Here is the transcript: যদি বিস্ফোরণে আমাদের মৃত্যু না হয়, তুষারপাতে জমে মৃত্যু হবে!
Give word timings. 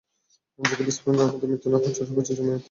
যদি 0.59 0.83
বিস্ফোরণে 0.87 1.21
আমাদের 1.23 1.49
মৃত্যু 1.51 1.67
না 1.69 1.77
হয়, 1.77 1.93
তুষারপাতে 1.95 2.05
জমে 2.29 2.43
মৃত্যু 2.45 2.53
হবে! 2.53 2.59